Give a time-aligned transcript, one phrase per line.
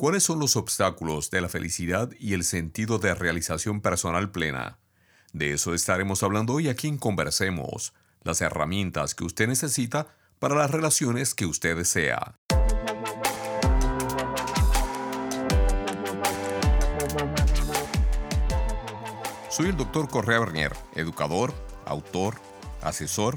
[0.00, 4.78] ¿Cuáles son los obstáculos de la felicidad y el sentido de realización personal plena?
[5.34, 10.06] De eso estaremos hablando hoy aquí en Conversemos, las herramientas que usted necesita
[10.38, 12.34] para las relaciones que usted desea.
[19.50, 21.52] Soy el doctor Correa Bernier, educador,
[21.84, 22.36] autor,
[22.80, 23.36] asesor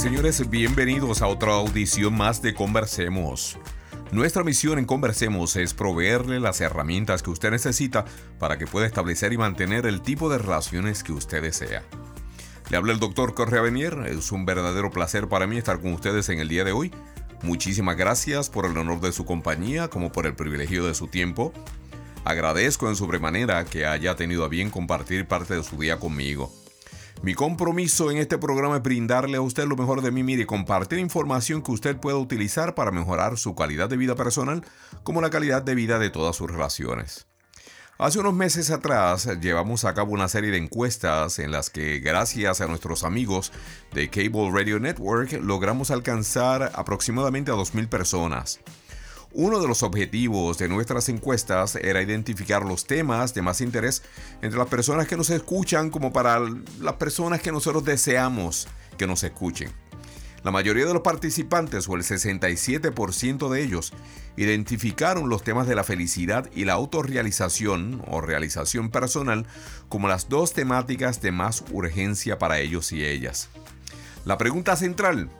[0.00, 3.58] Señores, bienvenidos a otra audición más de Conversemos.
[4.12, 8.06] Nuestra misión en Conversemos es proveerle las herramientas que usted necesita
[8.38, 11.82] para que pueda establecer y mantener el tipo de relaciones que usted desea.
[12.70, 16.30] Le habla el doctor Correa Benier, es un verdadero placer para mí estar con ustedes
[16.30, 16.90] en el día de hoy.
[17.42, 21.52] Muchísimas gracias por el honor de su compañía como por el privilegio de su tiempo.
[22.24, 26.50] Agradezco en sobremanera que haya tenido a bien compartir parte de su día conmigo.
[27.22, 30.98] Mi compromiso en este programa es brindarle a usted lo mejor de mí, mire, compartir
[30.98, 34.64] información que usted pueda utilizar para mejorar su calidad de vida personal
[35.02, 37.26] como la calidad de vida de todas sus relaciones.
[37.98, 42.62] Hace unos meses atrás llevamos a cabo una serie de encuestas en las que gracias
[42.62, 43.52] a nuestros amigos
[43.92, 48.60] de Cable Radio Network logramos alcanzar aproximadamente a 2.000 personas.
[49.32, 54.02] Uno de los objetivos de nuestras encuestas era identificar los temas de más interés
[54.42, 56.40] entre las personas que nos escuchan como para
[56.80, 58.66] las personas que nosotros deseamos
[58.98, 59.70] que nos escuchen.
[60.42, 63.92] La mayoría de los participantes, o el 67% de ellos,
[64.36, 69.46] identificaron los temas de la felicidad y la autorrealización o realización personal
[69.88, 73.48] como las dos temáticas de más urgencia para ellos y ellas.
[74.24, 75.30] La pregunta central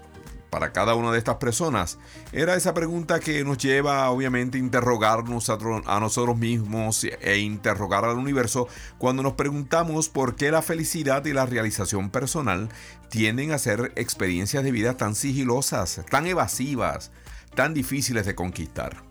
[0.50, 1.98] para cada una de estas personas
[2.32, 8.18] era esa pregunta que nos lleva obviamente a interrogarnos a, nosotros mismos e interrogar al
[8.18, 8.68] universo
[8.98, 12.68] cuando nos preguntamos por qué la felicidad y la realización personal
[13.08, 17.10] tienden a ser experiencias de vida tan sigilosas, tan evasivas,
[17.54, 19.02] tan difíciles de conquistar.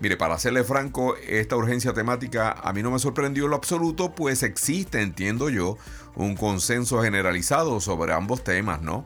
[0.00, 4.14] Mire, para serle franco, esta urgencia temática a mí no me sorprendió en lo absoluto,
[4.14, 5.76] pues existe, entiendo yo,
[6.16, 9.04] un consenso generalizado sobre ambos temas, ¿no?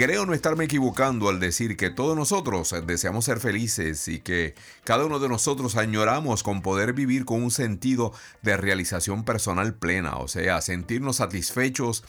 [0.00, 5.04] Creo no estarme equivocando al decir que todos nosotros deseamos ser felices y que cada
[5.04, 10.26] uno de nosotros añoramos con poder vivir con un sentido de realización personal plena, o
[10.26, 12.02] sea, sentirnos satisfechos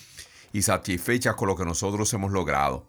[0.53, 2.87] y satisfechas con lo que nosotros hemos logrado.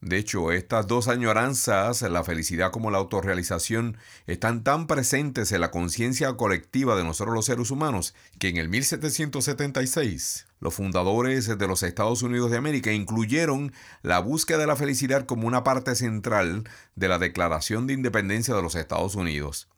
[0.00, 5.70] De hecho, estas dos añoranzas, la felicidad como la autorrealización, están tan presentes en la
[5.70, 11.82] conciencia colectiva de nosotros los seres humanos que en el 1776 los fundadores de los
[11.82, 13.72] Estados Unidos de América incluyeron
[14.02, 18.62] la búsqueda de la felicidad como una parte central de la Declaración de Independencia de
[18.62, 19.68] los Estados Unidos.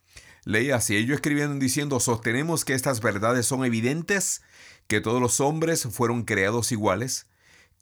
[0.45, 4.43] Leía así, ellos escribieron diciendo, sostenemos que estas verdades son evidentes,
[4.87, 7.27] que todos los hombres fueron creados iguales,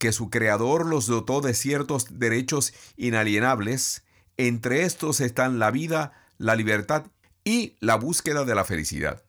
[0.01, 4.03] que su creador los dotó de ciertos derechos inalienables,
[4.39, 7.05] entre estos están la vida, la libertad
[7.45, 9.23] y la búsqueda de la felicidad.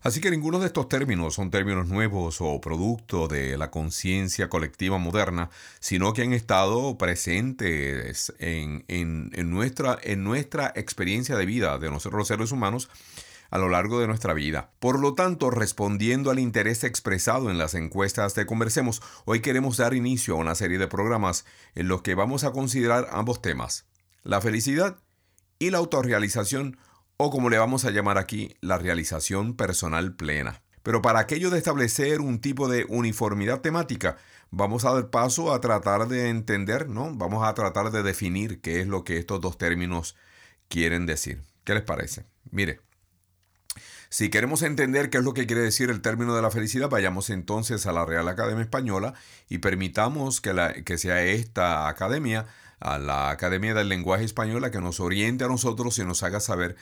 [0.00, 4.98] Así que ninguno de estos términos son términos nuevos o producto de la conciencia colectiva
[4.98, 5.50] moderna,
[5.80, 8.84] sino que han estado presentes en,
[9.50, 12.90] nuestra, en nuestra experiencia de vida de nosotros los seres humanos
[13.54, 14.72] a lo largo de nuestra vida.
[14.80, 19.94] Por lo tanto, respondiendo al interés expresado en las encuestas de Conversemos, hoy queremos dar
[19.94, 21.46] inicio a una serie de programas
[21.76, 23.86] en los que vamos a considerar ambos temas,
[24.24, 24.98] la felicidad
[25.60, 26.78] y la autorrealización,
[27.16, 30.62] o como le vamos a llamar aquí, la realización personal plena.
[30.82, 34.16] Pero para aquello de establecer un tipo de uniformidad temática,
[34.50, 37.14] vamos a dar paso a tratar de entender, ¿no?
[37.14, 40.16] Vamos a tratar de definir qué es lo que estos dos términos
[40.66, 41.44] quieren decir.
[41.62, 42.26] ¿Qué les parece?
[42.50, 42.80] Mire,
[44.14, 47.30] Si queremos entender qué es lo que quiere decir el término de la felicidad, vayamos
[47.30, 49.14] entonces a la Real Academia Española
[49.48, 52.46] y permitamos que, sea esta academia,
[52.78, 56.38] a la Academia del Lenguaje Español, la que nos oriente a nosotros y nos haga
[56.38, 56.76] saber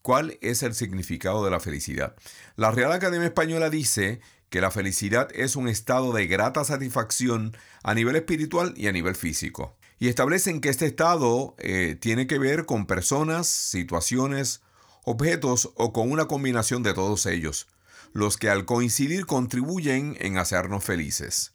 [0.00, 2.14] cuál es el significado de la felicidad.
[2.54, 7.94] La Real Academia Española dice que la felicidad es un estado de grata satisfacción a
[7.94, 9.76] nivel espiritual y a nivel físico.
[9.98, 14.62] Y establecen que este estado eh, tiene que ver con personas, situaciones,
[15.06, 17.68] objetos o con una combinación de todos ellos,
[18.12, 21.52] los que al coincidir contribuyen en hacernos felices.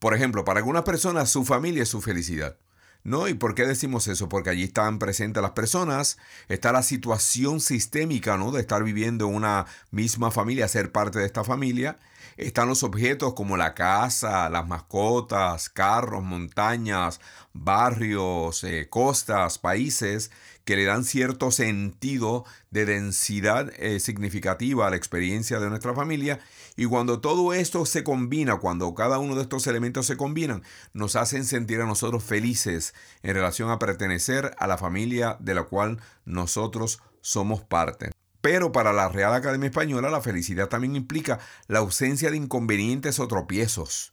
[0.00, 2.56] Por ejemplo, para algunas personas su familia es su felicidad.
[3.04, 3.28] ¿No?
[3.28, 4.28] ¿Y por qué decimos eso?
[4.28, 6.18] Porque allí están presentes las personas,
[6.48, 8.50] está la situación sistémica, ¿no?
[8.50, 12.00] De estar viviendo en una misma familia, ser parte de esta familia.
[12.36, 17.20] Están los objetos como la casa, las mascotas, carros, montañas,
[17.52, 20.32] barrios, eh, costas, países,
[20.68, 26.40] que le dan cierto sentido de densidad eh, significativa a la experiencia de nuestra familia.
[26.76, 30.62] Y cuando todo esto se combina, cuando cada uno de estos elementos se combinan,
[30.92, 32.92] nos hacen sentir a nosotros felices
[33.22, 38.10] en relación a pertenecer a la familia de la cual nosotros somos parte.
[38.42, 43.26] Pero para la Real Academia Española la felicidad también implica la ausencia de inconvenientes o
[43.26, 44.12] tropiezos.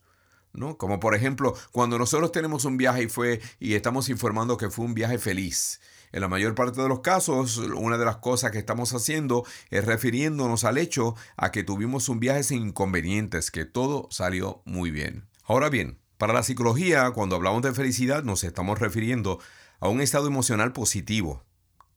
[0.54, 0.78] ¿No?
[0.78, 4.86] Como por ejemplo, cuando nosotros tenemos un viaje y fue y estamos informando que fue
[4.86, 5.82] un viaje feliz
[6.16, 9.84] en la mayor parte de los casos, una de las cosas que estamos haciendo es
[9.84, 15.28] refiriéndonos al hecho a que tuvimos un viaje sin inconvenientes, que todo salió muy bien.
[15.44, 19.40] Ahora bien, para la psicología, cuando hablamos de felicidad, nos estamos refiriendo
[19.82, 21.44] a un estado emocional positivo,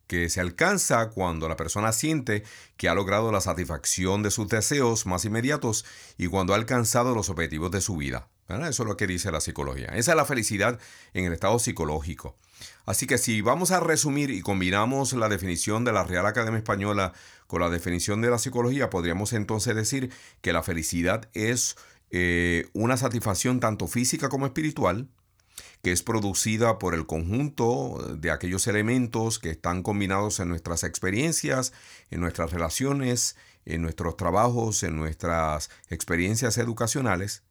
[0.07, 2.43] que se alcanza cuando la persona siente
[2.75, 5.85] que ha logrado la satisfacción de sus deseos más inmediatos
[6.17, 8.27] y cuando ha alcanzado los objetivos de su vida.
[8.49, 9.89] Eso es lo que dice la psicología.
[9.93, 10.79] Esa es la felicidad
[11.13, 12.35] en el estado psicológico.
[12.89, 17.13] Así que si vamos a resumir y combinamos la definición de la Real Academia Española
[17.45, 21.77] con la definición de la psicología, podríamos entonces decir que la felicidad es
[22.09, 25.07] eh, una satisfacción tanto física como espiritual,
[25.83, 31.73] que es producida por el conjunto de aquellos elementos que están combinados en nuestras experiencias,
[32.09, 37.43] en nuestras relaciones, en nuestros trabajos, en nuestras experiencias educacionales,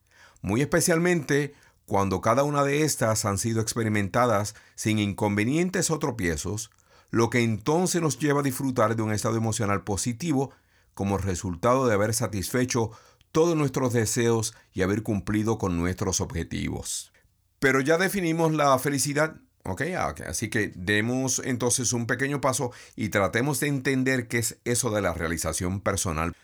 [0.42, 1.54] muy especialmente
[1.88, 6.70] cuando cada una de estas han sido experimentadas sin inconvenientes o tropiezos,
[7.10, 10.52] lo que entonces nos lleva a disfrutar de un estado emocional positivo
[10.92, 12.90] como resultado de haber satisfecho
[13.32, 17.10] todos nuestros deseos y haber cumplido con nuestros objetivos.
[17.58, 19.82] Pero ya definimos la felicidad, ¿ok?
[20.26, 25.00] Así que demos entonces un pequeño paso y tratemos de entender qué es eso de
[25.00, 26.34] la realización personal.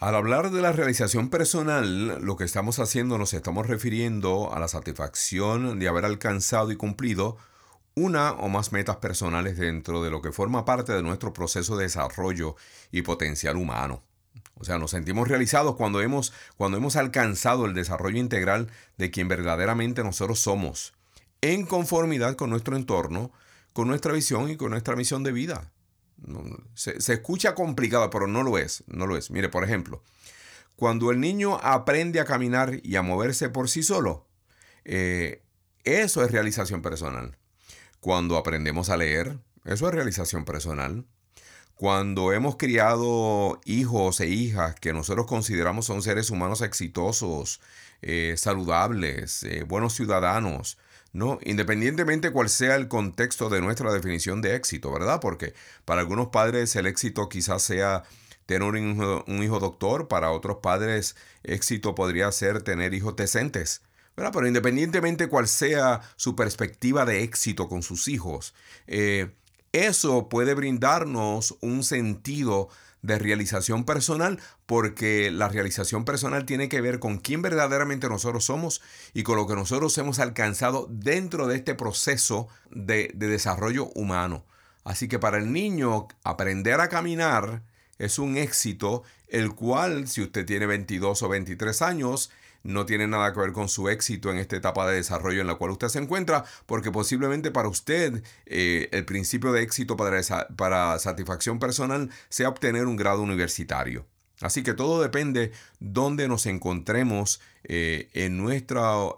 [0.00, 4.68] Al hablar de la realización personal, lo que estamos haciendo nos estamos refiriendo a la
[4.68, 7.36] satisfacción de haber alcanzado y cumplido
[7.96, 11.86] una o más metas personales dentro de lo que forma parte de nuestro proceso de
[11.86, 12.54] desarrollo
[12.92, 14.04] y potencial humano.
[14.54, 19.26] O sea, nos sentimos realizados cuando hemos, cuando hemos alcanzado el desarrollo integral de quien
[19.26, 20.94] verdaderamente nosotros somos,
[21.40, 23.32] en conformidad con nuestro entorno,
[23.72, 25.72] con nuestra visión y con nuestra misión de vida.
[26.74, 28.84] Se, escucha complicado, pero no lo es.
[28.86, 29.30] No lo es.
[29.30, 30.02] Mire, por ejemplo,
[30.76, 34.26] cuando el niño aprende a caminar y a moverse por sí solo,
[34.84, 35.42] eh,
[35.84, 37.36] eso es realización personal.
[38.00, 41.06] Cuando aprendemos a leer, eso es realización personal.
[41.74, 47.60] Cuando hemos criado hijos e hijas que nosotros consideramos son seres humanos exitosos,
[48.02, 50.78] eh, saludables, eh, buenos ciudadanos,
[51.12, 51.38] ¿no?
[51.42, 55.20] Independientemente cuál sea el contexto de nuestra definición de éxito, ¿verdad?
[55.20, 58.04] Porque para algunos padres el éxito quizás sea
[58.46, 63.82] tener un hijo, doctor, para otros padres éxito podría ser tener hijos decentes.
[64.16, 64.32] ¿verdad?
[64.32, 68.54] Pero independientemente cuál sea su perspectiva de éxito con sus hijos,
[68.86, 69.30] eh,
[69.72, 72.68] eso puede brindarnos un sentido
[73.02, 78.82] de realización personal, porque la realización personal tiene que ver con quién verdaderamente nosotros somos
[79.14, 84.44] y con lo que nosotros hemos alcanzado dentro de este proceso de, de desarrollo humano.
[84.84, 87.62] Así que para el niño aprender a caminar
[87.98, 92.30] es un éxito, el cual si usted tiene 22 o 23 años,
[92.62, 95.54] no tiene nada que ver con su éxito en esta etapa de desarrollo en la
[95.54, 100.20] cual usted se encuentra, porque posiblemente para usted eh, el principio de éxito para,
[100.56, 104.06] para satisfacción personal sea obtener un grado universitario.
[104.40, 108.38] Así que todo depende dónde nos encontremos eh, en,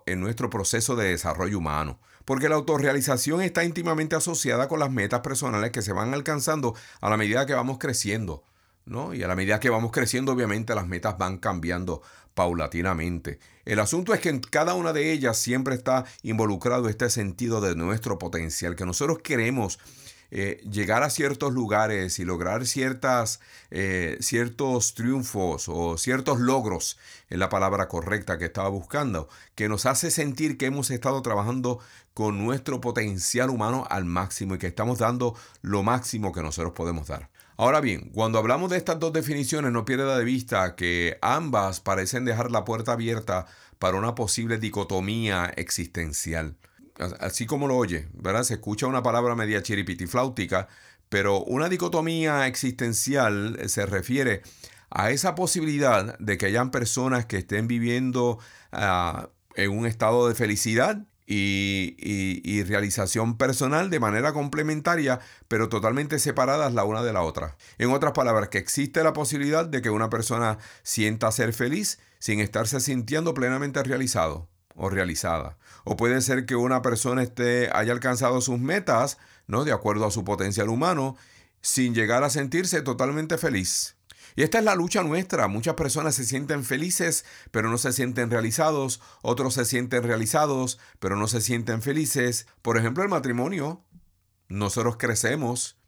[0.07, 2.01] en nuestro proceso de desarrollo humano.
[2.25, 7.11] Porque la autorrealización está íntimamente asociada con las metas personales que se van alcanzando a
[7.11, 8.45] la medida que vamos creciendo.
[8.87, 9.15] ¿no?
[9.15, 12.03] Y a la medida que vamos creciendo, obviamente las metas van cambiando
[12.35, 13.39] paulatinamente.
[13.65, 17.77] El asunto es que en cada una de ellas siempre está involucrado este sentido de
[17.77, 19.79] nuestro potencial, que nosotros queremos
[20.33, 27.39] eh, llegar a ciertos lugares y lograr ciertas, eh, ciertos triunfos o ciertos logros, es
[27.39, 31.81] la palabra correcta que estaba buscando, que nos hace sentir que hemos estado trabajando
[32.15, 37.09] con nuestro potencial humano al máximo y que estamos dando lo máximo que nosotros podemos
[37.09, 37.29] dar.
[37.61, 42.25] Ahora bien, cuando hablamos de estas dos definiciones, no pierda de vista que ambas parecen
[42.25, 43.45] dejar la puerta abierta
[43.79, 46.57] para una posible dicotomía existencial
[47.21, 48.45] así como lo oye, ¿verdad?
[48.45, 50.69] Se escucha una palabra media chiripitifláutica,
[51.09, 54.43] pero una dicotomía existencial se refiere
[54.91, 58.39] a esa posibilidad de que hayan personas que estén viviendo
[58.73, 66.75] ah, en un estado de felicidad y, realización personal de manera complementaria, pero totalmente separadas
[66.75, 67.57] la una de la otra.
[67.79, 72.41] En otras palabras, que existe la posibilidad de que una persona sienta ser feliz sin
[72.41, 75.57] estarse sintiendo plenamente realizado o realizada.
[75.85, 79.65] O puede ser que una persona esté, haya alcanzado sus metas, ¿no?
[79.65, 81.17] De acuerdo a su potencial humano,
[81.61, 83.97] sin llegar a sentirse totalmente feliz.
[84.37, 85.49] Y esta es la lucha nuestra.
[85.49, 89.01] Muchas personas se sienten felices, pero no se sienten realizados.
[89.23, 92.47] Otros se sienten realizados, pero no se sienten felices.
[92.63, 93.85] Por ejemplo, el matrimonio.
[94.49, 95.81] Nosotros crecemos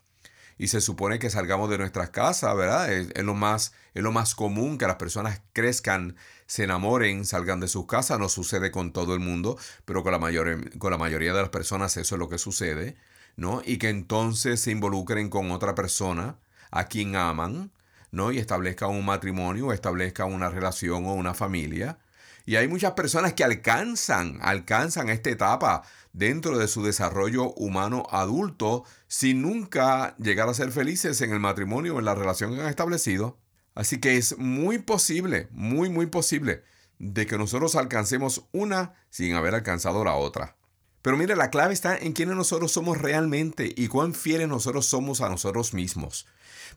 [0.59, 2.93] y se supone que salgamos de nuestras casas, ¿verdad?
[2.93, 7.69] Es, lo más, es lo más común que las personas crezcan, se enamoren, salgan de
[7.69, 8.19] sus casas.
[8.21, 11.51] No sucede con todo el mundo, pero con la, mayor, con la mayoría de las
[11.51, 12.97] personas eso es lo que sucede,
[13.37, 13.63] ¿no?
[13.65, 16.39] Y que entonces se involucren con otra persona
[16.71, 17.73] a quien aman,
[18.13, 18.31] ¿no?
[18.31, 21.99] Y establezcan un matrimonio, establezcan una relación o una familia.
[22.45, 28.85] Y hay muchas personas que alcanzan, alcanzan esta etapa dentro de su desarrollo humano adulto
[29.09, 32.69] sin nunca llegar a ser felices en el matrimonio o en la relación que han
[32.69, 33.39] establecido.
[33.75, 36.63] Así que es muy posible, muy, muy posible
[36.99, 40.57] de que nosotros alcancemos una sin haber alcanzado la otra.
[41.03, 45.21] Pero mire, la clave está en quiénes nosotros somos realmente y cuán fieles nosotros somos
[45.21, 46.27] a nosotros mismos.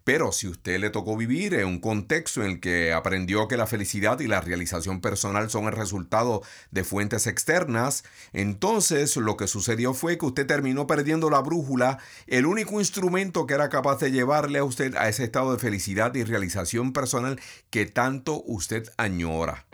[0.03, 3.67] Pero si usted le tocó vivir en un contexto en el que aprendió que la
[3.67, 6.41] felicidad y la realización personal son el resultado
[6.71, 8.03] de fuentes externas,
[8.33, 13.53] entonces lo que sucedió fue que usted terminó perdiendo la brújula, el único instrumento que
[13.53, 17.39] era capaz de llevarle a usted a ese estado de felicidad y realización personal
[17.69, 19.65] que tanto usted añora.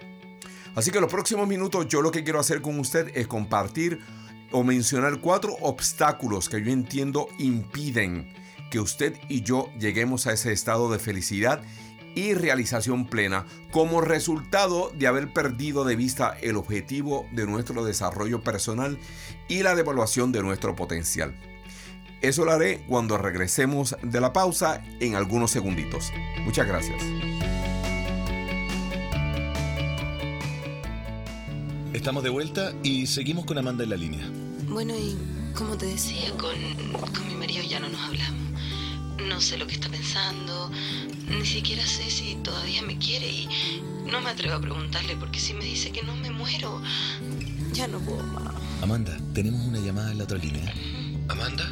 [0.75, 3.99] Así que los próximos minutos yo lo que quiero hacer con usted es compartir
[4.51, 8.33] o mencionar cuatro obstáculos que yo entiendo impiden
[8.69, 11.61] que usted y yo lleguemos a ese estado de felicidad
[12.15, 18.43] y realización plena como resultado de haber perdido de vista el objetivo de nuestro desarrollo
[18.43, 18.97] personal
[19.47, 21.35] y la devaluación de nuestro potencial.
[22.21, 26.11] Eso lo haré cuando regresemos de la pausa en algunos segunditos.
[26.45, 27.01] Muchas gracias.
[32.01, 34.27] Estamos de vuelta y seguimos con Amanda en la línea.
[34.67, 35.15] Bueno, y
[35.53, 36.55] como te decía, con,
[37.13, 38.59] con mi marido ya no nos hablamos.
[39.29, 40.71] No sé lo que está pensando,
[41.29, 43.47] ni siquiera sé si todavía me quiere y
[44.09, 46.81] no me atrevo a preguntarle porque si me dice que no me muero,
[47.71, 48.55] ya no puedo más.
[48.81, 50.73] Amanda, tenemos una llamada en la otra línea.
[51.27, 51.71] ¿Amanda?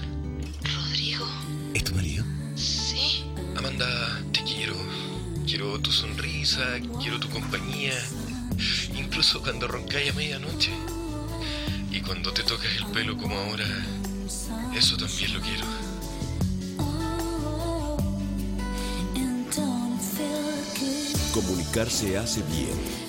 [0.75, 1.25] Rodrigo.
[1.73, 2.23] ¿Es tu marido?
[2.53, 3.23] Sí.
[3.57, 4.75] Amanda, te quiero.
[5.47, 7.95] Quiero tu sonrisa, quiero tu compañía.
[9.19, 10.71] Incluso cuando roncáis a medianoche.
[11.91, 13.65] Y cuando te tocas el pelo como ahora,
[14.73, 15.65] eso también lo quiero.
[21.33, 23.08] Comunicarse hace bien.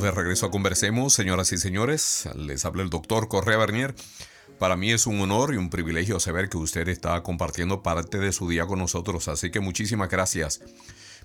[0.00, 2.28] De regreso a Conversemos, señoras y señores.
[2.36, 3.96] Les habla el doctor Correa Bernier.
[4.60, 8.30] Para mí es un honor y un privilegio saber que usted está compartiendo parte de
[8.30, 10.60] su día con nosotros, así que muchísimas gracias.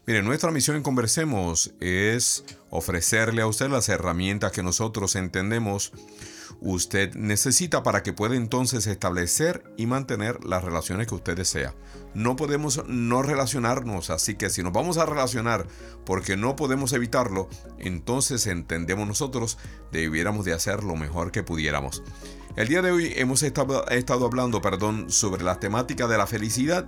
[0.07, 5.91] Mire, nuestra misión en Conversemos es ofrecerle a usted las herramientas que nosotros entendemos
[6.61, 11.73] usted necesita para que pueda entonces establecer y mantener las relaciones que usted desea.
[12.13, 15.67] No podemos no relacionarnos, así que si nos vamos a relacionar
[16.05, 19.57] porque no podemos evitarlo, entonces entendemos nosotros
[19.91, 22.03] debiéramos de hacer lo mejor que pudiéramos.
[22.55, 23.83] El día de hoy hemos estado,
[24.25, 26.85] hablando, perdón, sobre la temática de la felicidad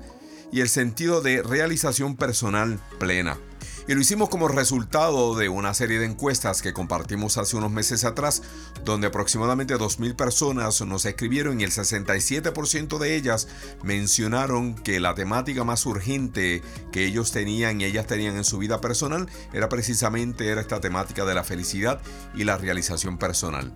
[0.51, 3.39] y el sentido de realización personal plena.
[3.87, 8.03] Y lo hicimos como resultado de una serie de encuestas que compartimos hace unos meses
[8.03, 8.41] atrás,
[8.83, 13.47] donde aproximadamente 2.000 personas nos escribieron y el 67% de ellas
[13.83, 18.81] mencionaron que la temática más urgente que ellos tenían y ellas tenían en su vida
[18.81, 22.01] personal era precisamente era esta temática de la felicidad
[22.33, 23.71] y la realización personal.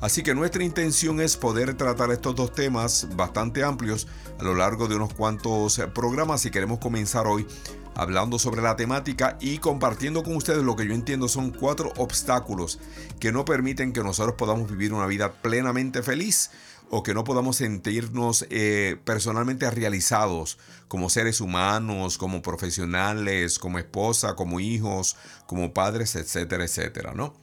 [0.00, 4.08] Así que nuestra intención es poder tratar estos dos temas bastante amplios
[4.40, 7.46] a lo largo de unos cuantos programas y queremos comenzar hoy
[7.94, 12.78] hablando sobre la temática y compartiendo con ustedes lo que yo entiendo son cuatro obstáculos
[13.20, 16.50] que no permiten que nosotros podamos vivir una vida plenamente feliz
[16.90, 20.58] o que no podamos sentirnos eh, personalmente realizados
[20.88, 27.34] como seres humanos, como profesionales, como esposa, como hijos, como padres, etcétera, etcétera, ¿no?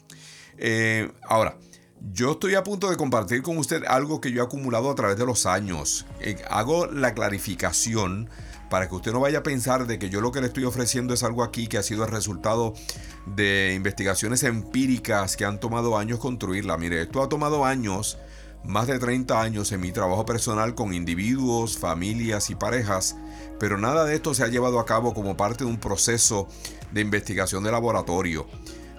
[0.60, 1.58] Eh, ahora,
[2.14, 5.18] yo estoy a punto de compartir con usted algo que yo he acumulado a través
[5.18, 6.06] de los años.
[6.20, 8.30] Eh, hago la clarificación
[8.70, 11.14] para que usted no vaya a pensar de que yo lo que le estoy ofreciendo
[11.14, 12.74] es algo aquí que ha sido el resultado
[13.26, 16.78] de investigaciones empíricas que han tomado años construirla.
[16.78, 18.18] Mire, esto ha tomado años,
[18.64, 23.16] más de 30 años en mi trabajo personal con individuos, familias y parejas,
[23.60, 26.48] pero nada de esto se ha llevado a cabo como parte de un proceso
[26.92, 28.48] de investigación de laboratorio.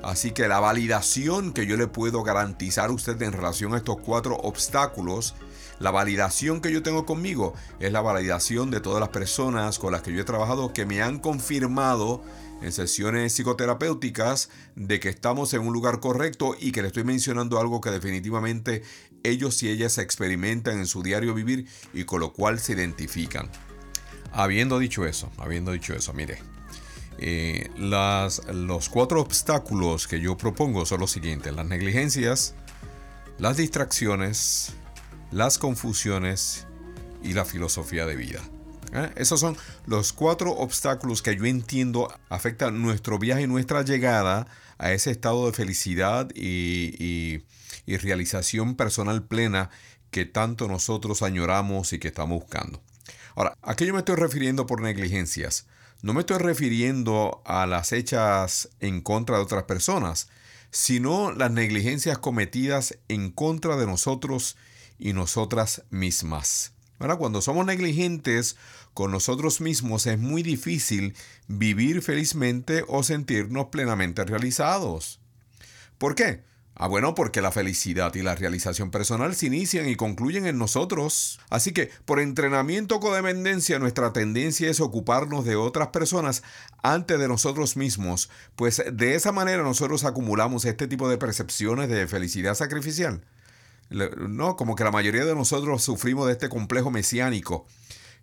[0.03, 3.99] Así que la validación que yo le puedo garantizar a usted en relación a estos
[4.01, 5.35] cuatro obstáculos
[5.81, 10.03] la validación que yo tengo conmigo es la validación de todas las personas con las
[10.03, 12.23] que yo he trabajado que me han confirmado
[12.63, 17.59] en sesiones psicoterapéuticas de que estamos en un lugar correcto y que le estoy mencionando
[17.59, 18.83] algo que definitivamente
[19.23, 23.51] ellos y ellas experimentan en su diario vivir y con lo cual se identifican.
[24.33, 26.39] Habiendo dicho eso, habiendo dicho eso, mire,
[27.19, 32.55] eh, las, los cuatro obstáculos que yo propongo son los siguientes, las negligencias,
[33.39, 34.75] las distracciones,
[35.31, 36.67] las confusiones
[37.23, 38.41] y la filosofía de vida.
[38.93, 39.11] ¿Eh?
[39.17, 44.47] Esos son los cuatro obstáculos que yo entiendo afectan nuestro viaje y nuestra llegada
[44.79, 47.45] a ese estado de felicidad y,
[47.87, 49.71] y realización personal plena
[50.11, 52.83] que tanto nosotros añoramos y que estamos buscando.
[53.37, 55.67] Ahora, ¿a qué yo me estoy refiriendo por negligencias?
[56.03, 60.29] No me estoy refiriendo a las hechas en contra de otras personas,
[60.71, 64.57] sino las negligencias cometidas en contra de nosotros
[65.01, 66.73] y nosotras mismas.
[67.01, 68.57] Ahora, cuando somos negligentes
[68.93, 71.15] con nosotros mismos es muy difícil
[71.49, 75.19] vivir felizmente o sentirnos plenamente realizados.
[75.97, 76.43] ¿Por qué?
[76.75, 81.39] Ah, bueno, porque la felicidad y la realización personal se inician y concluyen en nosotros.
[81.51, 86.43] Así que, por entrenamiento o codependencia, nuestra tendencia es ocuparnos de otras personas
[86.83, 92.07] antes de nosotros mismos, pues de esa manera nosotros acumulamos este tipo de percepciones de
[92.07, 93.23] felicidad sacrificial
[93.91, 97.67] no, como que la mayoría de nosotros sufrimos de este complejo mesiánico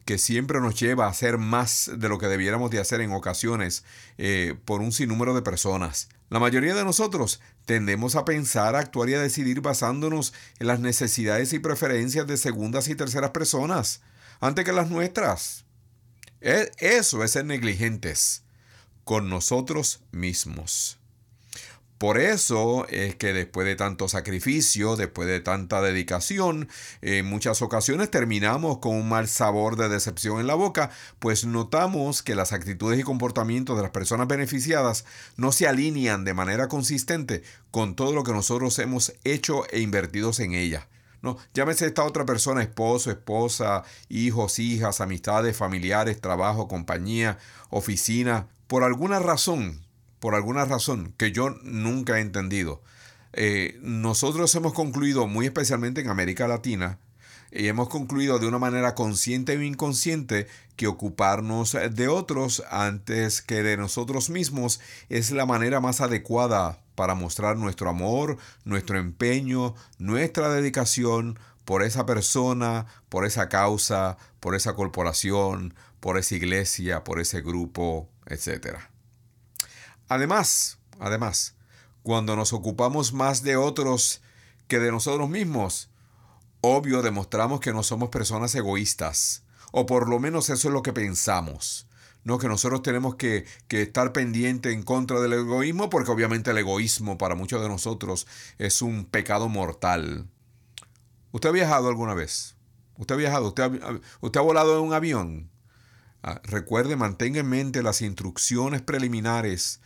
[0.06, 3.84] que siempre nos lleva a hacer más de lo que debiéramos de hacer en ocasiones
[4.18, 6.08] eh, por un sinnúmero de personas.
[6.30, 11.52] La mayoría de nosotros tendemos a pensar, actuar y a decidir basándonos en las necesidades
[11.52, 14.02] y preferencias de segundas y terceras personas
[14.40, 15.66] antes que las nuestras.
[16.40, 18.44] E, eso es ser negligentes
[19.04, 21.00] con nosotros mismos.
[21.98, 26.70] Por eso es que después de tanto sacrificio, después de tanta dedicación,
[27.02, 32.22] en muchas ocasiones terminamos con un mal sabor de decepción en la boca, pues notamos
[32.22, 35.06] que las actitudes y comportamientos de las personas beneficiadas
[35.38, 40.40] no se alinean de manera consistente con todo lo que nosotros hemos hecho e invertidos
[40.40, 40.88] en ella.
[41.24, 47.40] No, llámese esta otra persona, esposo, esposa, hijos, hijas, amistades, familiares, trabajo, compañía,
[47.72, 49.87] oficina, por alguna razón
[50.20, 52.82] por alguna razón que yo nunca he entendido.
[53.34, 57.00] Eh, nosotros hemos concluido, muy especialmente en América Latina,
[57.52, 63.64] y hemos concluido de una manera consciente o inconsciente que ocuparnos de otros antes que
[63.64, 70.50] de nosotros mismos es la manera más adecuada para mostrar nuestro amor, nuestro empeño, nuestra
[70.50, 77.42] dedicación por esa persona, por esa causa, por esa corporación, por esa iglesia, por ese
[77.42, 78.90] grupo, etcétera.
[80.10, 81.56] Además, además,
[82.04, 84.22] cuando nos ocupamos más de otros
[84.68, 85.90] que de nosotros mismos,
[86.62, 90.94] obvio demostramos que no somos personas egoístas, o por lo menos eso es lo que
[90.94, 91.88] pensamos.
[92.24, 96.58] No que nosotros tenemos que, que estar pendiente en contra del egoísmo, porque obviamente el
[96.58, 100.28] egoísmo para muchos de nosotros es un pecado mortal.
[101.32, 102.56] ¿Usted ha viajado alguna vez?
[102.98, 103.48] ¿Usted ha viajado?
[103.48, 105.50] ¿Usted ha, usted ha volado en un avión?
[106.30, 109.80] Ah, recuerde, mantenga en mente las instrucciones preliminares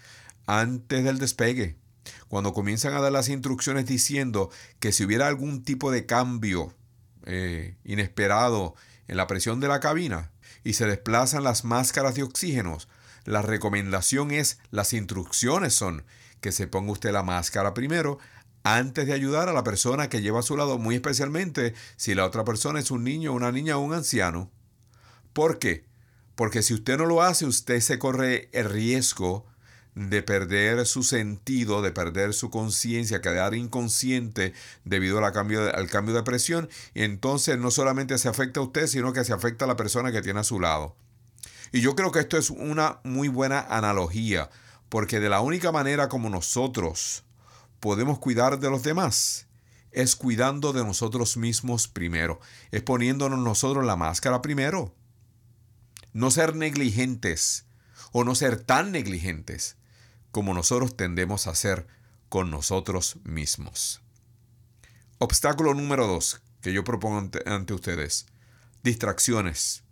[0.47, 1.77] antes del despegue.
[2.29, 4.49] Cuando comienzan a dar las instrucciones diciendo
[4.79, 6.73] que si hubiera algún tipo de cambio
[7.27, 8.73] eh, inesperado
[9.07, 10.31] en la presión de la cabina
[10.63, 12.79] y se desplazan las máscaras de oxígeno,
[13.25, 16.05] la recomendación es, las instrucciones son
[16.39, 18.17] que se ponga usted la máscara primero
[18.63, 22.25] antes de ayudar a la persona que lleva a su lado, muy especialmente si la
[22.25, 24.49] otra persona es un niño, una niña o un anciano.
[25.33, 25.90] ¿Por qué?
[26.35, 29.45] Porque si usted no lo hace, usted se corre el riesgo
[29.95, 34.53] de perder su sentido, de perder su conciencia, quedar inconsciente
[34.85, 36.69] debido al cambio, de, al cambio de presión.
[36.93, 40.11] Y entonces no solamente se afecta a usted, sino que se afecta a la persona
[40.11, 40.95] que tiene a su lado.
[41.71, 44.49] Y yo creo que esto es una muy buena analogía,
[44.89, 47.23] porque de la única manera como nosotros
[47.79, 49.47] podemos cuidar de los demás
[49.91, 52.39] es cuidando de nosotros mismos primero,
[52.71, 54.93] es poniéndonos nosotros la máscara primero.
[56.13, 57.65] No ser negligentes
[58.11, 59.77] o no ser tan negligentes
[60.31, 61.87] como nosotros tendemos a hacer
[62.29, 64.01] con nosotros mismos.
[65.17, 68.27] Obstáculo número dos que yo propongo ante, ustedes.
[68.83, 69.83] Distracciones.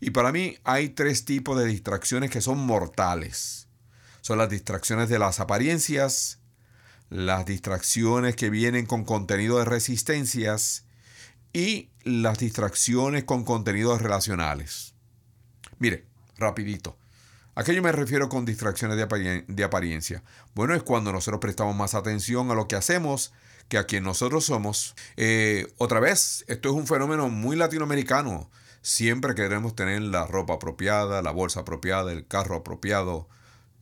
[0.00, 3.68] Y para mí hay tres tipos de distracciones que son mortales.
[4.20, 6.40] Son las distracciones de las apariencias,
[7.08, 10.84] las distracciones que vienen con contenido de resistencias
[11.52, 14.95] y las distracciones con contenidos relacionales.
[15.78, 16.04] Mire,
[16.38, 16.96] rapidito.
[17.54, 20.22] ¿A qué yo me refiero con distracciones de, apariencia?
[20.54, 23.32] Bueno, es cuando nosotros prestamos más atención a lo que hacemos
[23.68, 24.94] que a quien nosotros somos.
[25.16, 28.50] Eh, otra vez, esto es un fenómeno muy latinoamericano.
[28.82, 33.26] Siempre queremos tener la ropa apropiada, la bolsa apropiada, el carro apropiado,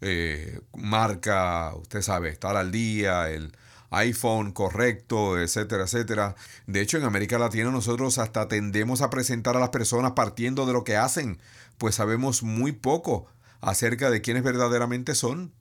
[0.00, 3.56] eh, marca, usted sabe, estar al día, el
[3.96, 6.34] iPhone correcto, etcétera, etcétera.
[6.66, 10.72] De hecho, en América Latina nosotros hasta tendemos a presentar a las personas partiendo de
[10.72, 11.38] lo que hacen,
[11.78, 13.26] pues sabemos muy poco
[13.60, 15.52] acerca de quiénes verdaderamente son.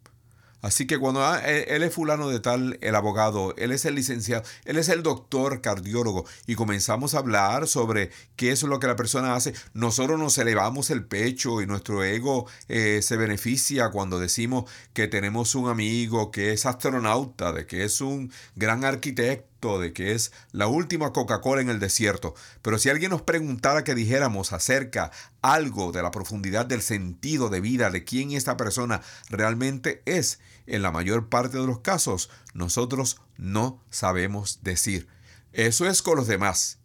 [0.64, 4.44] Así que cuando ah, él es fulano de tal, el abogado, él es el licenciado,
[4.64, 8.96] él es el doctor cardiólogo y comenzamos a hablar sobre qué es lo que la
[8.96, 14.64] persona hace, nosotros nos elevamos el pecho y nuestro ego eh, se beneficia cuando decimos
[14.94, 20.12] que tenemos un amigo que es astronauta, de que es un gran arquitecto de que
[20.12, 25.12] es la última Coca-Cola en el desierto, pero si alguien nos preguntara que dijéramos acerca
[25.42, 30.82] algo de la profundidad del sentido de vida de quién esta persona realmente es, en
[30.82, 35.08] la mayor parte de los casos nosotros no sabemos decir.
[35.54, 36.80] Eso es con los demás.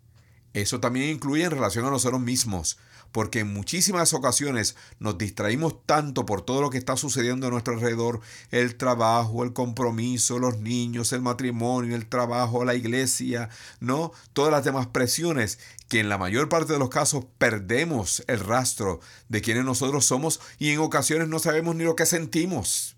[0.53, 2.79] Eso también incluye en relación a nosotros mismos
[3.13, 7.75] porque en muchísimas ocasiones nos distraímos tanto por todo lo que está sucediendo a nuestro
[7.75, 13.49] alrededor, el trabajo, el compromiso, los niños, el matrimonio, el trabajo, la iglesia,
[13.81, 14.13] ¿no?
[14.33, 19.01] Todas las demás presiones que en la mayor parte de los casos perdemos el rastro
[19.29, 22.97] de quienes nosotros somos y en ocasiones no sabemos ni lo que sentimos.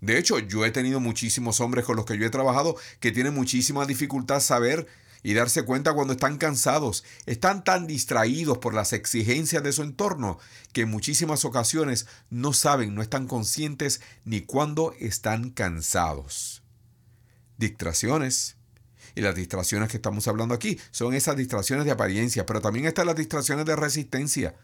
[0.00, 3.34] De hecho, yo he tenido muchísimos hombres con los que yo he trabajado que tienen
[3.34, 4.88] muchísima dificultad saber
[5.22, 7.04] y darse cuenta cuando están cansados.
[7.26, 10.38] Están tan distraídos por las exigencias de su entorno
[10.72, 16.62] que en muchísimas ocasiones no saben, no están conscientes ni cuando están cansados.
[17.58, 18.56] Distracciones.
[19.14, 23.06] Y las distracciones que estamos hablando aquí son esas distracciones de apariencia, pero también están
[23.06, 24.54] las distracciones de resistencia.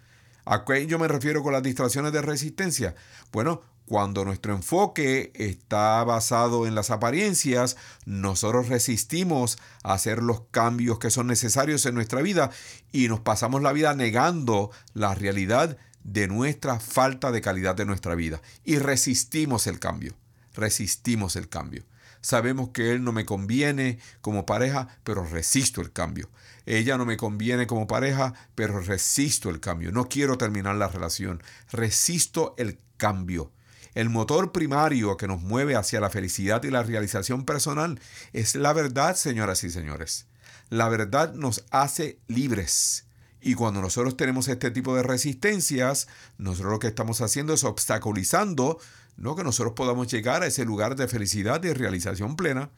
[0.46, 2.94] ¿A qué yo me refiero con las distracciones de resistencia?
[3.30, 10.98] Bueno, cuando nuestro enfoque está basado en las apariencias, nosotros resistimos a hacer los cambios
[10.98, 12.50] que son necesarios en nuestra vida
[12.92, 18.14] y nos pasamos la vida negando la realidad de nuestra falta de calidad de nuestra
[18.14, 18.42] vida.
[18.62, 20.14] Y resistimos el cambio,
[20.52, 21.84] resistimos el cambio.
[22.20, 26.28] Sabemos que él no me conviene como pareja, pero resisto el cambio.
[26.66, 29.92] Ella no me conviene como pareja, pero resisto el cambio.
[29.92, 31.42] No quiero terminar la relación.
[31.70, 33.50] Resisto el cambio.
[33.94, 38.00] El motor primario que nos mueve hacia la felicidad y la realización personal
[38.32, 40.26] es la verdad, señoras y señores.
[40.70, 43.04] La verdad nos hace libres.
[43.40, 48.78] Y cuando nosotros tenemos este tipo de resistencias, nosotros lo que estamos haciendo es obstaculizando
[49.18, 52.70] no que nosotros podamos llegar a ese lugar de felicidad y realización plena.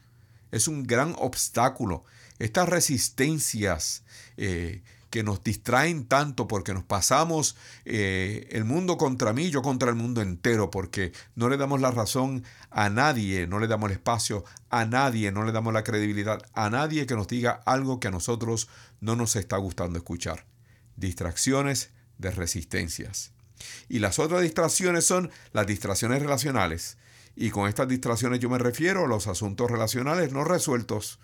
[0.49, 2.03] Es un gran obstáculo.
[2.39, 4.03] Estas resistencias
[4.37, 9.89] eh, que nos distraen tanto porque nos pasamos eh, el mundo contra mí, yo contra
[9.89, 13.97] el mundo entero, porque no le damos la razón a nadie, no le damos el
[13.97, 18.07] espacio a nadie, no le damos la credibilidad a nadie que nos diga algo que
[18.07, 18.69] a nosotros
[19.01, 20.45] no nos está gustando escuchar.
[20.95, 23.33] Distracciones de resistencias.
[23.89, 26.97] Y las otras distracciones son las distracciones relacionales.
[27.35, 31.19] Y con estas distracciones yo me refiero a los asuntos relacionales no resueltos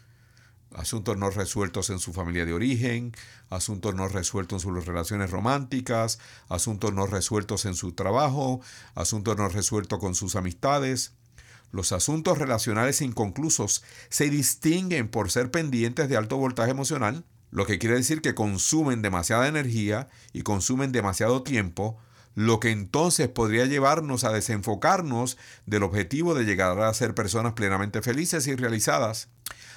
[0.73, 3.13] asuntos no resueltos en su familia de origen,
[3.49, 8.61] asuntos no resueltos en sus relaciones románticas, asuntos no resueltos en su trabajo,
[8.95, 11.13] asuntos no resueltos con sus amistades.
[11.71, 17.79] Los asuntos relacionales inconclusos se distinguen por ser pendientes de alto voltaje emocional, lo que
[17.79, 21.97] quiere decir que consumen demasiada energía y consumen demasiado tiempo,
[22.35, 28.01] lo que entonces podría llevarnos a desenfocarnos del objetivo de llegar a ser personas plenamente
[28.01, 29.29] felices y realizadas.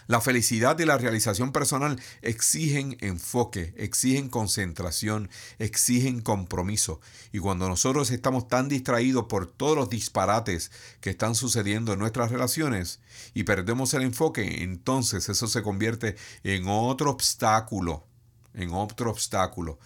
[0.06, 7.00] La felicidad y la realización personal exigen enfoque, exigen concentración, exigen compromiso.
[7.32, 12.30] Y cuando nosotros estamos tan distraídos por todos los disparates que están sucediendo en nuestras
[12.30, 13.00] relaciones
[13.34, 18.04] y perdemos el enfoque, entonces eso se convierte en otro obstáculo,
[18.54, 19.78] en otro obstáculo,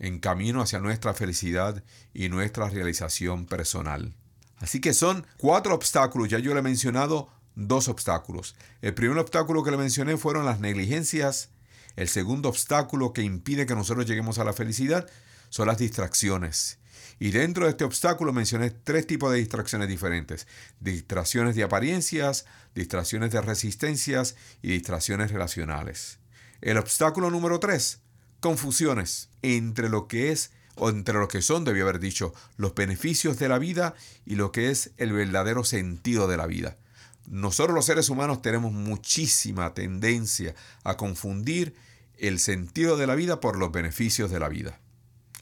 [0.00, 4.14] en camino hacia nuestra felicidad y nuestra realización personal.
[4.58, 7.28] Así que son cuatro obstáculos, ya yo le he mencionado
[7.68, 8.56] dos obstáculos.
[8.82, 11.50] El primer obstáculo que le mencioné fueron las negligencias.
[11.96, 15.08] El segundo obstáculo que impide que nosotros lleguemos a la felicidad
[15.48, 16.78] son las distracciones.
[17.18, 20.46] Y dentro de este obstáculo mencioné tres tipos de distracciones diferentes.
[20.80, 26.18] Distracciones de apariencias, distracciones de resistencias y distracciones relacionales.
[26.62, 28.00] El obstáculo número tres,
[28.40, 33.38] confusiones entre lo que es o entre lo que son, debí haber dicho, los beneficios
[33.38, 33.94] de la vida
[34.24, 36.78] y lo que es el verdadero sentido de la vida.
[37.26, 40.54] Nosotros los seres humanos tenemos muchísima tendencia
[40.84, 41.74] a confundir
[42.18, 44.80] el sentido de la vida por los beneficios de la vida.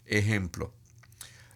[0.06, 0.72] Ejemplo,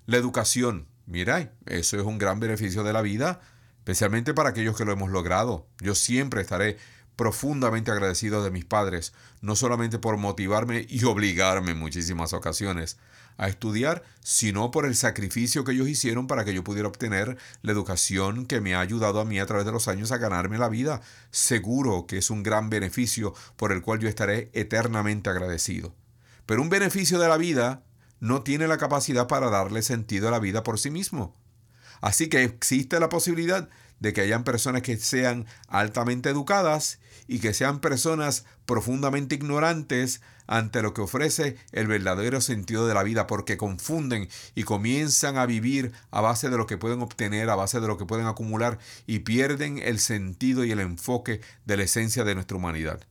[0.07, 0.87] la educación.
[1.07, 3.41] Mira, eso es un gran beneficio de la vida,
[3.79, 5.67] especialmente para aquellos que lo hemos logrado.
[5.81, 6.79] Yo siempre estaré
[7.16, 12.98] profundamente agradecido de mis padres, no solamente por motivarme y obligarme en muchísimas ocasiones
[13.37, 17.72] a estudiar, sino por el sacrificio que ellos hicieron para que yo pudiera obtener la
[17.72, 20.68] educación que me ha ayudado a mí a través de los años a ganarme la
[20.68, 21.01] vida.
[21.31, 25.94] Seguro que es un gran beneficio por el cual yo estaré eternamente agradecido.
[26.46, 27.83] Pero un beneficio de la vida
[28.20, 31.37] no tiene la capacidad para darle sentido a la vida por sí mismo.
[32.01, 33.68] Así que existe la posibilidad
[34.03, 40.83] de que hayan personas que sean altamente educadas y que sean personas profundamente ignorantes ante
[40.83, 45.93] lo que ofrece el verdadero sentido de la vida, porque confunden y comienzan a vivir
[46.11, 49.21] a base de lo que pueden obtener, a base de lo que pueden acumular, y
[49.21, 53.07] pierden el sentido y el enfoque de la esencia de nuestra humanidad.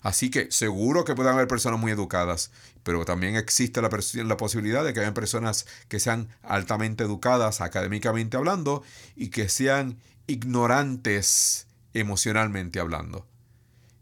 [0.00, 2.50] Así que seguro que puedan haber personas muy educadas,
[2.86, 3.90] pero también existe la,
[4.36, 8.84] posibilidad de que haya personas que sean altamente educadas académicamente hablando
[9.16, 13.26] y que sean ignorantes emocionalmente hablando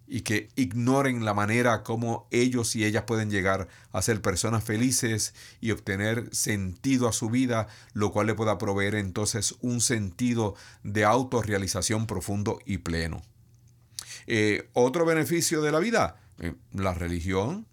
[0.07, 5.33] y que ignoren la manera como ellos y ellas pueden llegar a ser personas felices
[5.63, 11.07] y obtener sentido a su vida, lo cual le pueda proveer entonces un sentido de
[11.07, 13.23] autorrealización profundo y pleno.
[14.27, 17.67] Eh, otro beneficio de la vida, eh, la religión.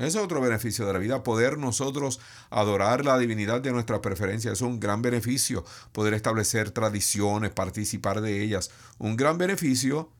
[0.00, 4.50] Es otro beneficio de la vida, poder nosotros adorar la divinidad de nuestra preferencia.
[4.50, 8.70] Es un gran beneficio poder establecer tradiciones, participar de ellas.
[8.96, 10.10] Un gran beneficio,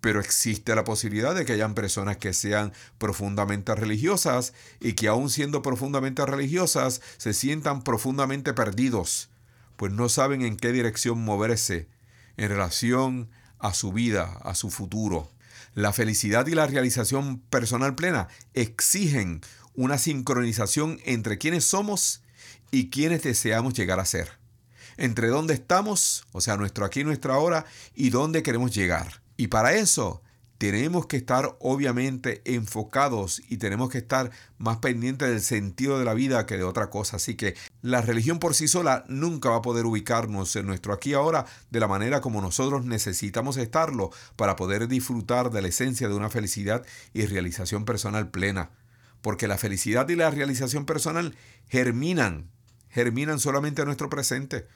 [0.00, 5.30] pero existe la posibilidad de que hayan personas que sean profundamente religiosas y que aun
[5.30, 9.30] siendo profundamente religiosas se sientan profundamente perdidos,
[9.76, 11.86] pues no saben en qué dirección moverse
[12.36, 13.30] en relación
[13.60, 15.30] a su vida, a su futuro.
[15.74, 19.40] La felicidad y la realización personal plena exigen
[19.74, 22.22] una sincronización entre quienes somos
[22.70, 24.38] y quienes deseamos llegar a ser.
[24.98, 29.22] Entre dónde estamos, o sea, nuestro aquí nuestra ahora, y dónde queremos llegar.
[29.36, 30.22] Y para eso
[30.62, 36.14] tenemos que estar obviamente enfocados y tenemos que estar más pendientes del sentido de la
[36.14, 37.16] vida que de otra cosa.
[37.16, 41.10] Así que la religión por sí sola nunca va a poder ubicarnos en nuestro aquí
[41.10, 46.08] y ahora de la manera como nosotros necesitamos estarlo para poder disfrutar de la esencia
[46.08, 48.70] de una felicidad y realización personal plena.
[49.20, 51.34] Porque la felicidad y la realización personal
[51.70, 52.52] germinan,
[52.88, 54.68] germinan solamente en nuestro presente.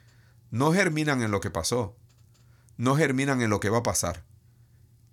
[0.50, 1.96] No germinan en lo que pasó,
[2.76, 4.24] no germinan en lo que va a pasar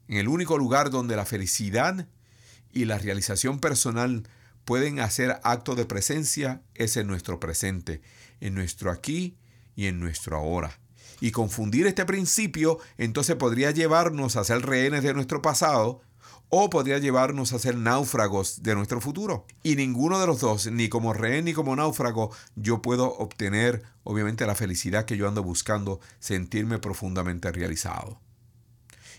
[0.08, 2.08] en el único lugar donde la felicidad
[2.72, 4.24] y la realización personal
[4.66, 8.02] pueden hacer acto de presencia es en nuestro presente,
[8.40, 9.38] en nuestro aquí
[9.76, 10.80] y en nuestro ahora.
[11.20, 16.02] Y confundir este principio entonces podría llevarnos a ser rehenes de nuestro pasado
[16.50, 19.48] o podría llevarnos a ser náufragos de nuestro futuro.
[19.64, 24.46] Y ninguno de los dos, ni como rehén ni como náufrago, yo puedo obtener obviamente
[24.46, 28.20] la felicidad que yo ando buscando, sentirme profundamente realizado.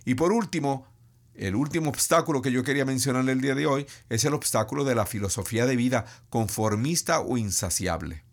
[0.05, 0.87] Y por último,
[1.35, 4.95] el último obstáculo que yo quería mencionar el día de hoy es el obstáculo de
[4.95, 8.25] la filosofía de vida conformista o insaciable.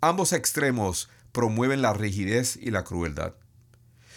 [0.00, 3.34] Ambos extremos promueven la rigidez y la crueldad.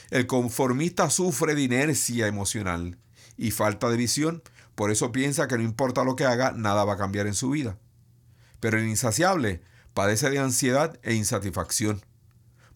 [0.09, 2.97] El conformista sufre de inercia emocional
[3.37, 4.43] y falta de visión.
[4.75, 7.51] Por eso piensa que no importa lo que haga, nada va a cambiar en su
[7.51, 7.77] vida.
[8.59, 9.61] Pero el insaciable
[9.93, 12.01] padece de ansiedad e insatisfacción.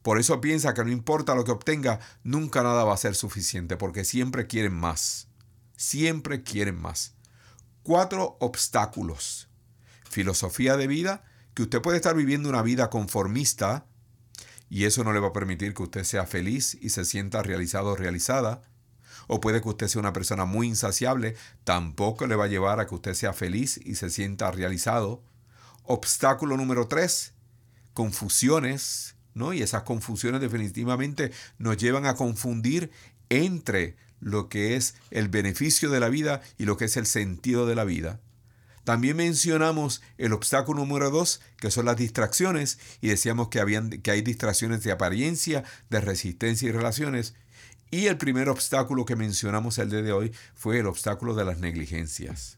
[0.02, 3.78] Por eso piensa que no importa lo que obtenga, nunca nada va a ser suficiente,
[3.78, 5.28] porque siempre quieren más.
[5.76, 7.16] Siempre quieren más.
[7.84, 9.50] Cuatro obstáculos.
[10.10, 13.86] Filosofía de vida, que usted puede estar viviendo una vida conformista
[14.70, 17.90] y eso no le va a permitir que usted sea feliz y se sienta realizado
[17.90, 18.62] o realizada.
[19.28, 22.88] O puede que usted sea una persona muy insaciable, tampoco le va a llevar a
[22.88, 25.24] que usted sea feliz y se sienta realizado.
[25.84, 27.34] Obstáculo número tres,
[27.94, 29.16] confusiones,
[29.54, 32.92] Y esas confusiones definitivamente nos llevan a confundir
[33.30, 37.66] entre lo que es el beneficio de la vida y lo que es el sentido
[37.66, 38.20] de la vida.
[38.84, 44.12] También mencionamos el obstáculo número dos, que son las distracciones, y decíamos que, habían, que
[44.12, 47.36] hay distracciones de apariencia, de resistencia y relaciones.
[47.92, 51.60] Y el primer obstáculo que mencionamos el día de hoy fue el obstáculo de las
[51.60, 52.56] negligencias.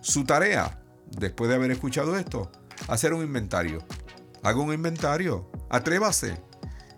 [0.00, 0.80] Su tarea,
[1.10, 2.52] después de haber escuchado esto,
[2.86, 3.84] hacer un inventario.
[4.42, 5.50] Haga un inventario.
[5.70, 6.40] Atrévase.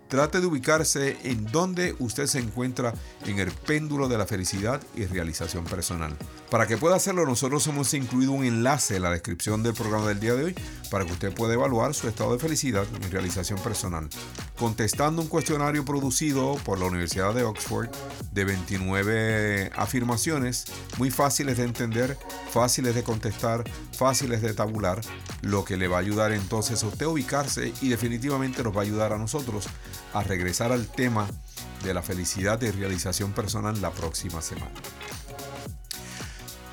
[0.07, 2.93] Trate de ubicarse en donde usted se encuentra
[3.25, 6.17] en el péndulo de la felicidad y realización personal.
[6.51, 10.19] Para que pueda hacerlo, nosotros hemos incluido un enlace en la descripción del programa del
[10.19, 10.55] día de hoy
[10.89, 14.09] para que usted pueda evaluar su estado de felicidad y realización personal.
[14.59, 17.87] Contestando un cuestionario producido por la Universidad de Oxford
[18.33, 20.65] de 29 afirmaciones,
[20.97, 22.17] muy fáciles de entender,
[22.51, 23.63] fáciles de contestar,
[23.97, 24.99] fáciles de tabular,
[25.43, 28.81] lo que le va a ayudar entonces a usted a ubicarse y definitivamente nos va
[28.81, 29.69] a ayudar a nosotros
[30.13, 31.29] a regresar al tema
[31.81, 34.73] de la felicidad y realización personal la próxima semana.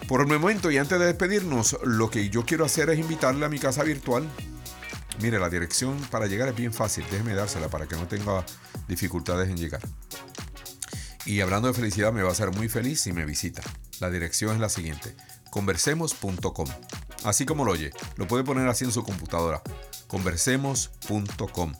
[0.09, 3.51] Por el momento y antes de despedirnos, lo que yo quiero hacer es invitarle a
[3.51, 4.27] mi casa virtual.
[5.21, 8.43] Mire, la dirección para llegar es bien fácil, déjeme dársela para que no tenga
[8.89, 9.83] dificultades en llegar.
[11.27, 13.61] Y hablando de felicidad, me va a hacer muy feliz si me visita.
[14.01, 15.15] La dirección es la siguiente,
[15.51, 16.69] conversemos.com.
[17.25, 19.63] Así como lo oye, lo puede poner así en su computadora,
[20.07, 21.75] conversemos.com.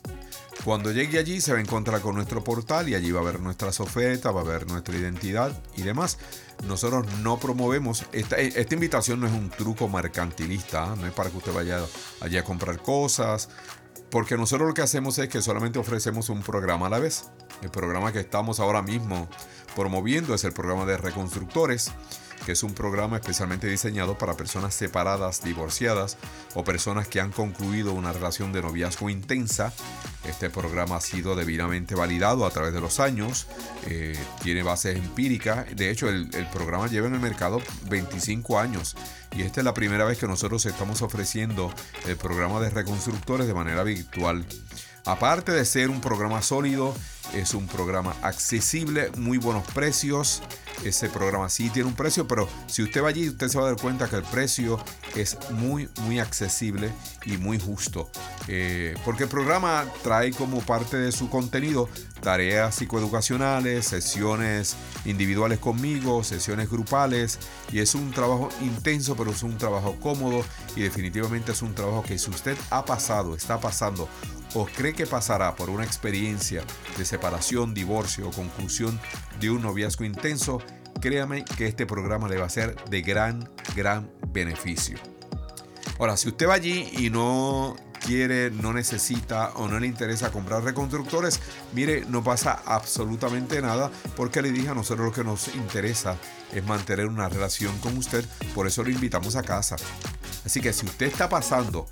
[0.63, 3.39] Cuando llegue allí se va a encontrar con nuestro portal y allí va a ver
[3.39, 6.17] nuestras ofertas, va a ver nuestra identidad y demás.
[6.67, 10.97] Nosotros no promovemos, esta, esta invitación no es un truco mercantilista, ¿eh?
[10.99, 11.79] no es para que usted vaya
[12.19, 13.47] allí a comprar cosas,
[14.11, 17.29] porque nosotros lo que hacemos es que solamente ofrecemos un programa a la vez.
[17.61, 19.29] El programa que estamos ahora mismo
[19.75, 21.91] promoviendo es el programa de reconstructores
[22.45, 26.17] que es un programa especialmente diseñado para personas separadas, divorciadas
[26.55, 29.73] o personas que han concluido una relación de noviazgo intensa.
[30.25, 33.47] Este programa ha sido debidamente validado a través de los años,
[33.87, 35.65] eh, tiene bases empíricas.
[35.75, 38.95] De hecho, el, el programa lleva en el mercado 25 años
[39.35, 41.73] y esta es la primera vez que nosotros estamos ofreciendo
[42.05, 44.45] el programa de reconstructores de manera virtual.
[45.05, 46.93] Aparte de ser un programa sólido,
[47.33, 50.41] es un programa accesible, muy buenos precios.
[50.83, 53.67] Ese programa sí tiene un precio, pero si usted va allí, usted se va a
[53.67, 54.79] dar cuenta que el precio
[55.15, 56.91] es muy, muy accesible
[57.25, 58.09] y muy justo.
[58.47, 61.89] Eh, porque el programa trae como parte de su contenido
[62.21, 67.39] tareas psicoeducacionales, sesiones individuales conmigo, sesiones grupales.
[67.71, 72.03] Y es un trabajo intenso, pero es un trabajo cómodo y definitivamente es un trabajo
[72.03, 74.07] que si usted ha pasado, está pasando
[74.53, 76.63] o cree que pasará por una experiencia
[76.97, 78.97] de separación, divorcio o conclusión
[79.41, 80.61] de un noviazgo intenso,
[81.01, 84.97] créame que este programa le va a ser de gran, gran beneficio.
[85.99, 90.63] Ahora, si usted va allí y no quiere, no necesita o no le interesa comprar
[90.63, 91.41] reconstructores,
[91.73, 96.15] mire, no pasa absolutamente nada porque le dije a nosotros lo que nos interesa
[96.53, 98.23] es mantener una relación con usted,
[98.55, 99.75] por eso lo invitamos a casa.
[100.45, 101.85] Así que si usted está pasando,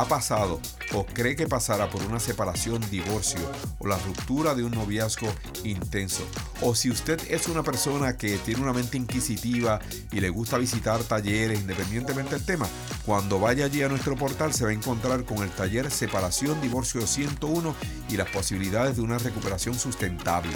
[0.00, 0.60] ha pasado
[0.94, 3.40] o cree que pasará por una separación, divorcio
[3.78, 5.28] o la ruptura de un noviazgo
[5.64, 6.22] intenso,
[6.62, 9.80] o si usted es una persona que tiene una mente inquisitiva
[10.12, 12.68] y le gusta visitar talleres independientemente del tema,
[13.04, 17.06] cuando vaya allí a nuestro portal se va a encontrar con el taller Separación, Divorcio
[17.06, 17.74] 101
[18.08, 20.52] y las posibilidades de una recuperación sustentable.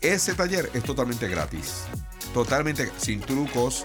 [0.00, 1.84] Ese taller es totalmente gratis,
[2.34, 3.84] totalmente sin trucos,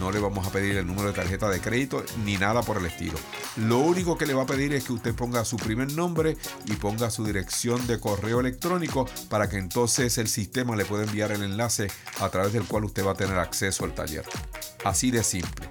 [0.00, 2.86] no le vamos a pedir el número de tarjeta de crédito ni nada por el
[2.86, 3.18] estilo.
[3.56, 6.72] Lo único que le va a pedir es que usted ponga su primer nombre y
[6.72, 11.42] ponga su dirección de correo electrónico para que entonces el sistema le pueda enviar el
[11.42, 11.88] enlace
[12.20, 14.24] a través del cual usted va a tener acceso al taller.
[14.82, 15.68] Así de simple.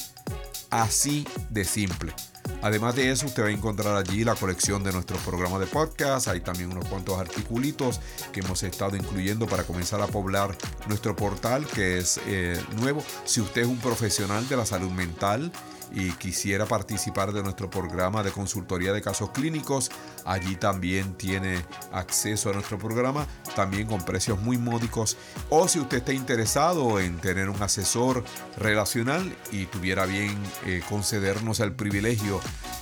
[0.74, 2.15] Así de simple.
[2.63, 6.28] Además de eso, usted va a encontrar allí la colección de nuestros programas de podcast.
[6.28, 8.01] Hay también unos cuantos articulitos
[8.32, 10.57] que hemos estado incluyendo para comenzar a poblar
[10.88, 13.03] nuestro portal, que es eh, nuevo.
[13.24, 15.51] Si usted es un profesional de la salud mental
[15.94, 19.91] y quisiera participar de nuestro programa de consultoría de casos clínicos,
[20.26, 25.18] allí también tiene acceso a nuestro programa, también con precios muy módicos.
[25.50, 28.24] O si usted está interesado en tener un asesor
[28.58, 30.36] relacional y tuviera bien
[30.66, 32.41] eh, concedernos el privilegio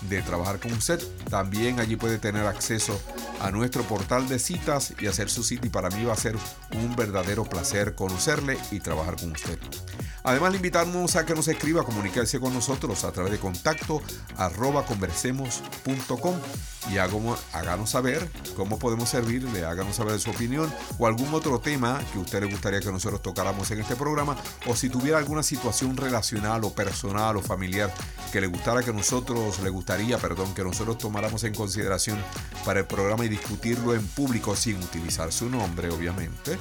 [0.10, 1.00] de trabajar con usted,
[1.30, 3.00] también allí puede tener acceso
[3.42, 6.36] a nuestro portal de citas y hacer su cita y para mí va a ser
[6.74, 9.60] un verdadero placer conocerle y trabajar con usted.
[10.24, 14.02] Además, le invitamos a que nos escriba, comunicarse con nosotros a través de contacto
[14.38, 16.36] arroba conversemos.com
[16.92, 22.20] y háganos saber cómo podemos servirle, háganos saber su opinión o algún otro tema que
[22.20, 25.96] a usted le gustaría que nosotros tocáramos en este programa o si tuviera alguna situación
[25.96, 27.94] relacional o personal o familiar
[28.32, 32.18] que le gustara que nosotros, le gustaría, perdón, que nosotros tomáramos en consideración
[32.66, 36.58] para el programa y discutirlo en público sin utilizar su nombre, obviamente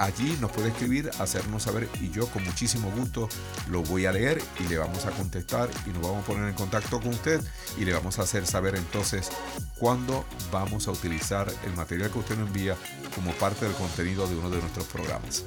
[0.00, 3.28] allí nos puede escribir, hacernos saber y yo con muchísimo gusto
[3.68, 6.54] lo voy a leer y le vamos a contestar y nos vamos a poner en
[6.54, 7.40] contacto con usted
[7.78, 9.30] y le vamos a hacer saber entonces
[9.78, 12.76] cuándo vamos a utilizar el material que usted nos envía
[13.14, 15.44] como parte del contenido de uno de nuestros programas.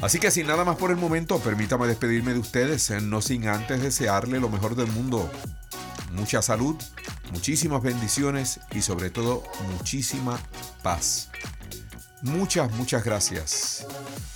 [0.00, 3.82] Así que sin nada más por el momento, permítame despedirme de ustedes, no sin antes
[3.82, 5.30] desearle lo mejor del mundo.
[6.12, 6.76] Mucha salud,
[7.32, 10.38] muchísimas bendiciones y sobre todo muchísima
[10.82, 11.30] paz.
[12.22, 13.86] Muchas, muchas gracias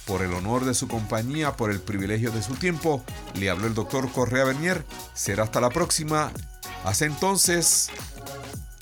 [0.06, 3.02] por el honor de su compañía, por el privilegio de su tiempo.
[3.34, 4.84] Le habló el doctor Correa Bernier.
[5.14, 6.32] Será hasta la próxima.
[6.84, 7.90] Hasta entonces,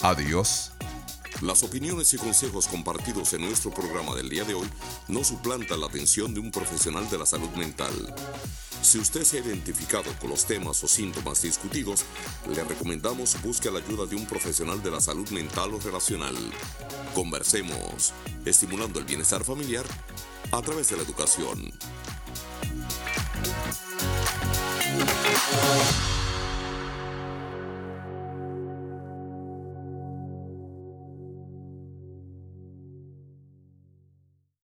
[0.00, 0.72] adiós.
[1.40, 4.68] Las opiniones y consejos compartidos en nuestro programa del día de hoy
[5.08, 7.92] no suplantan la atención de un profesional de la salud mental.
[8.82, 12.04] Si usted se ha identificado con los temas o síntomas discutidos,
[12.48, 16.34] le recomendamos busque la ayuda de un profesional de la salud mental o relacional.
[17.14, 18.12] Conversemos,
[18.44, 19.84] estimulando el bienestar familiar
[20.50, 21.72] a través de la educación.